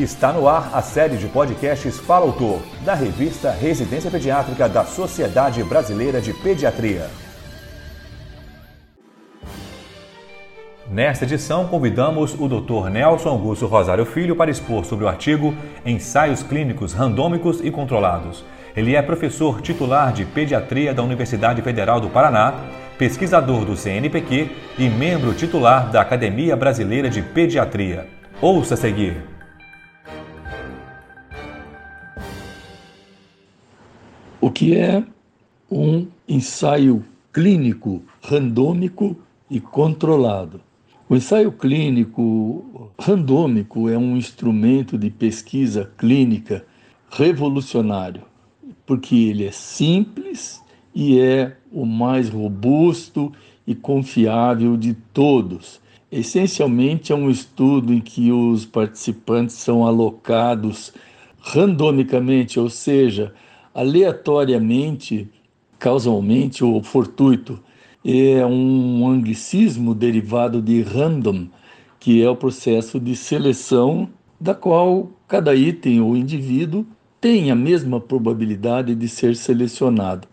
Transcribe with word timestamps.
Está 0.00 0.32
no 0.32 0.48
ar 0.48 0.70
a 0.72 0.80
série 0.80 1.18
de 1.18 1.26
podcasts 1.28 1.98
Fala 1.98 2.24
Autor, 2.24 2.62
da 2.86 2.94
revista 2.94 3.50
Residência 3.50 4.10
Pediátrica 4.10 4.66
da 4.66 4.82
Sociedade 4.82 5.62
Brasileira 5.62 6.22
de 6.22 6.32
Pediatria. 6.32 7.10
Nesta 10.90 11.26
edição, 11.26 11.66
convidamos 11.66 12.32
o 12.32 12.48
Dr. 12.48 12.88
Nelson 12.88 13.28
Augusto 13.28 13.66
Rosário 13.66 14.06
Filho 14.06 14.34
para 14.34 14.50
expor 14.50 14.86
sobre 14.86 15.04
o 15.04 15.08
artigo 15.08 15.54
Ensaios 15.84 16.42
Clínicos 16.42 16.94
Randômicos 16.94 17.60
e 17.62 17.70
Controlados. 17.70 18.42
Ele 18.74 18.96
é 18.96 19.02
professor 19.02 19.60
titular 19.60 20.14
de 20.14 20.24
Pediatria 20.24 20.94
da 20.94 21.02
Universidade 21.02 21.60
Federal 21.60 22.00
do 22.00 22.08
Paraná, 22.08 22.54
pesquisador 22.96 23.66
do 23.66 23.76
CNPq 23.76 24.50
e 24.78 24.88
membro 24.88 25.34
titular 25.34 25.90
da 25.90 26.00
Academia 26.00 26.56
Brasileira 26.56 27.10
de 27.10 27.20
Pediatria. 27.20 28.08
Ouça 28.40 28.72
a 28.72 28.78
seguir. 28.78 29.29
O 34.42 34.50
que 34.50 34.74
é 34.74 35.04
um 35.70 36.06
ensaio 36.26 37.04
clínico 37.30 38.00
randômico 38.22 39.14
e 39.50 39.60
controlado? 39.60 40.62
O 41.10 41.14
ensaio 41.14 41.52
clínico 41.52 42.90
randômico 42.98 43.86
é 43.90 43.98
um 43.98 44.16
instrumento 44.16 44.96
de 44.96 45.10
pesquisa 45.10 45.92
clínica 45.98 46.64
revolucionário, 47.10 48.22
porque 48.86 49.14
ele 49.14 49.44
é 49.44 49.52
simples 49.52 50.62
e 50.94 51.20
é 51.20 51.58
o 51.70 51.84
mais 51.84 52.30
robusto 52.30 53.30
e 53.66 53.74
confiável 53.74 54.74
de 54.74 54.94
todos. 55.12 55.82
Essencialmente, 56.10 57.12
é 57.12 57.14
um 57.14 57.28
estudo 57.28 57.92
em 57.92 58.00
que 58.00 58.32
os 58.32 58.64
participantes 58.64 59.56
são 59.56 59.86
alocados 59.86 60.94
randomicamente, 61.42 62.58
ou 62.58 62.70
seja, 62.70 63.34
aleatoriamente, 63.74 65.28
causalmente 65.78 66.64
ou 66.64 66.82
fortuito. 66.82 67.58
É 68.04 68.44
um 68.46 69.06
anglicismo 69.08 69.94
derivado 69.94 70.62
de 70.62 70.82
random, 70.82 71.46
que 71.98 72.22
é 72.22 72.30
o 72.30 72.36
processo 72.36 72.98
de 72.98 73.14
seleção 73.14 74.08
da 74.40 74.54
qual 74.54 75.10
cada 75.28 75.54
item 75.54 76.00
ou 76.00 76.16
indivíduo 76.16 76.86
tem 77.20 77.50
a 77.50 77.54
mesma 77.54 78.00
probabilidade 78.00 78.94
de 78.94 79.08
ser 79.08 79.36
selecionado. 79.36 80.26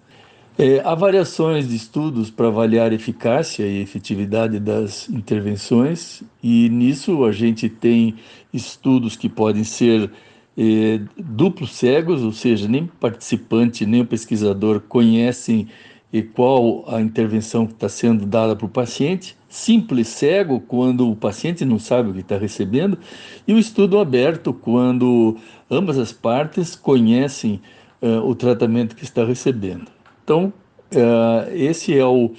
É, 0.57 0.79
há 0.83 0.95
variações 0.95 1.67
de 1.67 1.75
estudos 1.75 2.31
para 2.31 2.47
avaliar 2.47 2.91
eficácia 2.91 3.63
e 3.63 3.79
efetividade 3.79 4.59
das 4.59 5.07
intervenções, 5.07 6.23
e 6.41 6.67
nisso 6.69 7.23
a 7.25 7.31
gente 7.31 7.69
tem 7.69 8.16
estudos 8.51 9.16
que 9.16 9.29
podem 9.29 9.63
ser 9.63 10.09
é, 10.58 11.00
duplos 11.16 11.75
cegos, 11.75 12.23
ou 12.23 12.31
seja, 12.31 12.67
nem 12.67 12.88
participante 12.88 13.86
nem 13.86 14.02
o 14.02 14.05
pesquisador 14.05 14.81
conhecem 14.81 15.67
é, 16.11 16.22
qual 16.22 16.83
a 16.88 17.00
intervenção 17.00 17.67
que 17.67 17.73
está 17.73 17.88
sendo 17.88 18.25
dada 18.25 18.55
para 18.55 18.66
o 18.66 18.69
paciente, 18.69 19.38
simples 19.47 20.08
cego 20.08 20.59
quando 20.59 21.09
o 21.09 21.16
paciente 21.16 21.63
não 21.63 21.78
sabe 21.78 22.09
o 22.09 22.13
que 22.13 22.22
está 22.22 22.38
recebendo, 22.38 22.97
e 23.47 23.53
o 23.53 23.59
estudo 23.59 24.00
aberto 24.00 24.52
quando 24.52 25.38
ambas 25.69 26.00
as 26.00 26.11
partes 26.11 26.75
conhecem 26.75 27.61
uh, 28.02 28.28
o 28.28 28.33
tratamento 28.33 28.95
que 28.95 29.03
está 29.03 29.23
recebendo. 29.23 29.91
Então, 30.23 30.52
uh, 30.91 31.53
esse 31.53 31.97
é 31.97 32.05
o, 32.05 32.31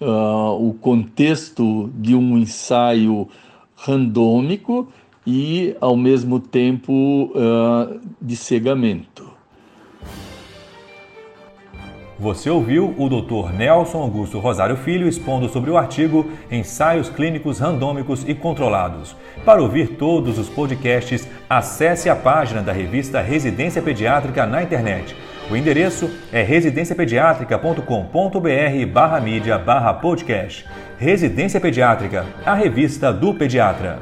uh, 0.00 0.68
o 0.68 0.74
contexto 0.74 1.90
de 1.94 2.14
um 2.14 2.36
ensaio 2.36 3.28
randômico 3.74 4.88
e, 5.26 5.74
ao 5.80 5.96
mesmo 5.96 6.38
tempo, 6.38 7.32
uh, 7.34 8.00
de 8.20 8.36
cegamento. 8.36 9.34
Você 12.18 12.48
ouviu 12.48 12.94
o 12.96 13.08
Dr. 13.08 13.52
Nelson 13.52 13.98
Augusto 13.98 14.38
Rosário 14.38 14.76
Filho 14.76 15.08
expondo 15.08 15.48
sobre 15.48 15.68
o 15.68 15.76
artigo 15.76 16.30
Ensaios 16.48 17.10
Clínicos 17.10 17.58
Randômicos 17.58 18.24
e 18.28 18.34
Controlados. 18.34 19.16
Para 19.44 19.60
ouvir 19.60 19.96
todos 19.96 20.38
os 20.38 20.48
podcasts, 20.48 21.28
acesse 21.50 22.08
a 22.08 22.14
página 22.14 22.62
da 22.62 22.72
revista 22.72 23.20
Residência 23.20 23.82
Pediátrica 23.82 24.46
na 24.46 24.62
internet. 24.62 25.16
O 25.50 25.56
endereço 25.56 26.08
é 26.32 26.40
residenciapediatrica.com.br 26.42 28.92
barra 28.92 29.20
mídia 29.20 29.58
barra 29.58 29.92
podcast. 29.92 30.64
Residência 30.96 31.60
Pediátrica, 31.60 32.24
a 32.46 32.54
revista 32.54 33.12
do 33.12 33.34
pediatra. 33.34 33.98